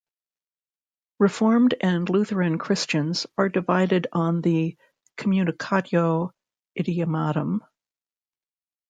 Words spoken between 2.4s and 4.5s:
Christians are divided on